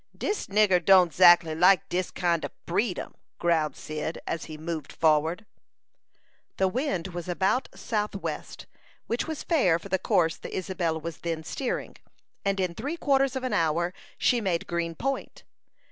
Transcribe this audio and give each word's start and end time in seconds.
"Dis 0.17 0.47
nigger 0.47 0.83
don't 0.83 1.11
zackly 1.13 1.53
like 1.53 1.87
dis 1.87 2.09
kind 2.09 2.43
ob 2.43 2.51
freedom," 2.65 3.13
growled 3.37 3.75
Cyd, 3.75 4.19
as 4.25 4.45
he 4.45 4.57
moved 4.57 4.91
forward. 4.91 5.45
The 6.57 6.67
wind 6.67 7.09
was 7.09 7.27
about 7.29 7.69
south 7.75 8.15
west, 8.15 8.65
which 9.05 9.27
was 9.27 9.43
fair 9.43 9.77
for 9.77 9.89
the 9.89 9.99
course 9.99 10.37
the 10.37 10.57
Isabel 10.57 10.99
was 10.99 11.19
then 11.19 11.43
steering, 11.43 11.97
and 12.43 12.59
in 12.59 12.73
three 12.73 12.97
quarters 12.97 13.35
of 13.35 13.43
an 13.43 13.53
hour 13.53 13.93
she 14.17 14.41
made 14.41 14.65
Green 14.65 14.95
Point. 14.95 15.43